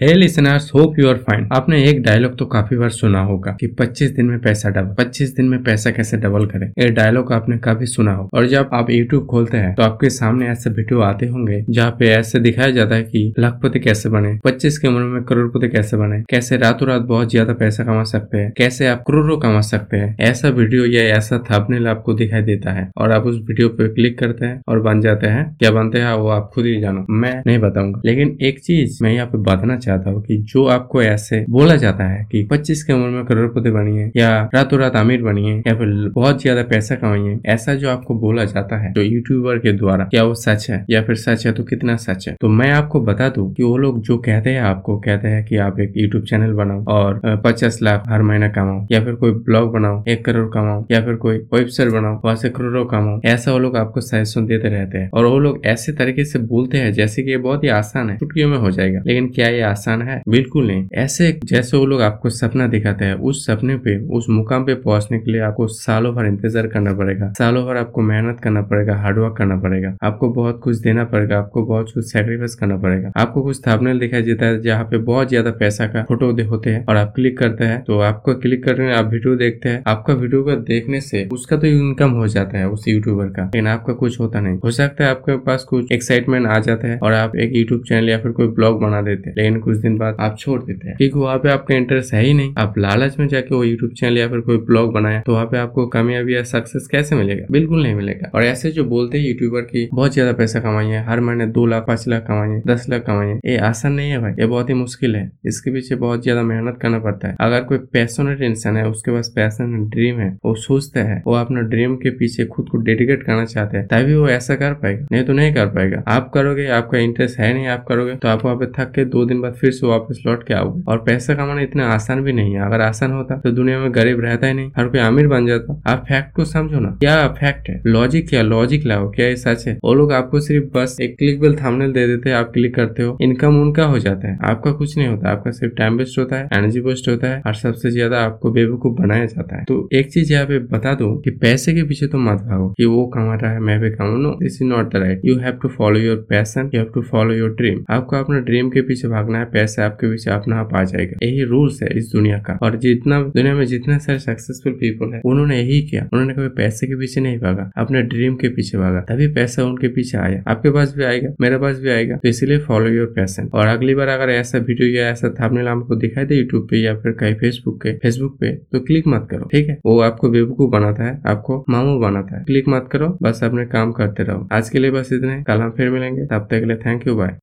[0.00, 3.66] Hey listeners hope you are fine आपने एक dialogue तो काफ़ी बार सुना होगा कि
[3.80, 6.66] 25 दिन में पैसा डबल 25 दिन में पैसा कैसे डबल करें?
[6.78, 10.48] ये डायलॉग आपने काफ़ी सुना हो और जब आप यूट्यूब खोलते हैं तो आपके सामने
[10.48, 14.78] ऐसे वीडियो आते होंगे, जहाँ पे ऐसे दिखाया जाता है कि लाखपति कैसे बने 25
[14.78, 18.52] की उम्र में करोड़पति कैसे बने, कैसे रातों रात बहुत ज़्यादा पैसा कमा सकते हैं,
[18.58, 22.88] कैसे आप करोड़ों कमा सकते हैं। ऐसा वीडियो या ऐसा थंबनेल आपको दिखाई देता है।
[22.98, 26.12] और आप उस वीडियो पे क्लिक करते हैं और बन जाते हैं। क्या बनते हैं,
[26.12, 29.76] वो आप खुद ही जानो। मैं नहीं बताऊँगा। लेकिन एक चीज़ मैं यहाँ पे बताना
[29.86, 33.70] चाहता हूँ कि जो आपको ऐसे बोला जाता है कि 25 की उम्र में करोड़पति
[33.70, 38.14] बनिए या रातों रात अमीर बनिए या फिर बहुत ज़्यादा पैसा कमाइए ऐसा जो आपको
[38.16, 41.52] बोला जाता है, जो यूट्यूबर के द्वारा, क्या वो सच है या फिर सच है
[41.52, 42.34] तो कितना सच है?
[42.40, 45.56] तो मैं आपको बता दू की वो लोग जो कहते हैं आपको, कहते हैं की
[45.58, 49.72] आप एक यूट्यूब चैनल बनाओ और पचास लाख हर महीना कमाओ या फिर कोई ब्लॉग
[49.72, 53.58] बनाओ, एक करोड़ कमाओ या फिर कोई वेबसाइट बनाओ, वहाँ से करोड़ों कमाओ, ऐसा वो
[53.58, 57.22] लोग आपको सजेशन देते रहते हैं। और वो लोग ऐसे तरीके से बोलते हैं जैसे
[57.22, 60.20] कि ये बहुत ही आसान है छुटकियों में हो जाएगा, लेकिन क्या ये आसान है।
[60.28, 64.64] बिल्कुल नहीं। ऐसे जैसे वो लोग आपको सपना दिखाते हैं, उस सपने पे, उस मुकाम
[64.64, 68.62] पे पहुँचने के लिए आपको सालों भर इंतज़ार करना पड़ेगा। सालों भर आपको मेहनत करना
[68.64, 73.12] पड़ेगा हार्डवर्क करना पड़ेगा। आपको बहुत कुछ देना पड़ेगा, आपको बहुत कुछ सेक्रीफाइस करना पड़ेगा।
[73.16, 76.84] आपको कुछ थंबनेल दिखाई देता है, जहाँ पे बहुत ज़्यादा पैसा का फ़ोटो होते हैं
[76.86, 80.42] और आप क्लिक करते हैं। तो आपको क्लिक करने आप वीडियो देखते हैं। आपका वीडियो
[80.44, 84.18] को देखने से उसका तो इनकम हो जाता है उस यूट्यूबर का। लेकिन आपका कुछ
[84.20, 87.56] होता नहीं। हो सकता है आपके पास कुछ एक्साइटमेंट आ जाता है और आप एक
[87.56, 90.60] यूट्यूब चैनल या फिर कोई ब्लॉग बना देते हैं। लेकिन कुछ दिन बाद आप छोड़
[90.62, 93.62] देते हैं। क्योंकि वहाँ पे आपका इंटरेस्ट है ही नहीं। आप लालच में जाके वो
[93.64, 97.16] यूट्यूब चैनल या फिर कोई ब्लॉग बनाया तो वहाँ पे आपको कामयाबी या सक्सेस कैसे
[97.16, 97.46] मिलेगा?
[97.50, 101.20] बिल्कुल नहीं मिलेगा। और ऐसे जो बोलते हैं यूट्यूबर की, बहुत ज़्यादा पैसा कमाइए हर
[101.20, 104.46] महीने दो लाख, पाँच लाख कमाइए दस लाख कमाइए ये आसान नहीं है भाई। ये
[104.46, 108.42] बहुत ही मुश्किल है। इसके पीछे बहुत ज़्यादा मेहनत करना पड़ता है। अगर कोई पैशनेट
[108.42, 112.44] इंसान है, उसके पास पैसन ड्रीम है, वो सोचता है, वो अपना ड्रीम के पीछे
[112.46, 115.66] खुद को डेडिकेट करना चाहते हैं, तभी वो ऐसा कर पाएगा। नहीं तो नहीं कर
[115.68, 119.04] पाएगा। आप करोगे, आपका इंटरेस्ट है नहीं, आप करोगे तो आप वहाँ पे थक के
[119.06, 122.32] दो दिन बाद फिर से वापस लौट के आओगे। और पैसा कमाना इतना आसान भी
[122.32, 125.26] नहीं है। अगर आसान होता तो दुनिया में गरीब रहता ही नहीं। हर कोई अमीर
[125.28, 127.80] बन जाता। आप फैक्ट को समझो ना। क्या फैक्ट है?
[127.86, 129.78] लॉजिक क्या लॉजिक लाओ। क्या ये सच है?
[129.84, 133.02] वो लोग आपको सिर्फ़ बस एक क्लिक बेल थामनेल दे देते हैं। आप क्लिक करते
[133.02, 136.36] हो। इनकम उनका हो जाता है। आपका कुछ नहीं होता। आपका सिर्फ़ टाइम वेस्ट होता
[136.36, 140.12] है। एनर्जी वेस्ट होता है। और सबसे ज़्यादा आपको बेवकूफ़ बनाया जाता है। तो एक
[140.12, 143.34] चीज़ यहाँ पे बता दू कि पैसे के पीछे तो मत भागो कि वो कमा
[143.34, 145.98] रहा है, मैं भी कमाऊ। No this is not the right you have to follow
[145.98, 149.43] your passion you have to follow your dream आपको अपना ड्रीम के पीछे भागना है।
[149.44, 153.22] पैसे आपके पीछे अपना आप आ जाएगा। यही रूल्स है इस दुनिया का। और जितना
[153.22, 157.20] दुनिया में जितने सारे सक्सेसफुल पीपल है, उन्होंने यही किया। उन्होंने कभी पैसे के पीछे
[157.20, 161.04] नहीं भागा, अपने ड्रीम के पीछे भागा। तभी पैसा उनके पीछे आया। आपके पास भी
[161.04, 164.58] आएगा, मेरे पास भी आएगा। तो इसीलिए फॉलो योर पैसन और अगली बार अगर ऐसा
[164.58, 168.38] वीडियो या ऐसा थंबनेल आपको दिखाई दे यूट्यूब पे या फिर कहीं फेसबुक पे फेसबुक
[168.40, 169.78] पे तो क्लिक मत करो, ठीक है?
[169.86, 173.92] वो आपको बेवकूफ़ बनाता है, आपको मामू बनाता है। क्लिक मत करो, बस अपने काम
[173.92, 176.76] करते रहो। आज के लिए बस इतने। कल हम फिर मिलेंगे। तब तक के लिए
[176.76, 177.28] थैंक यू बाय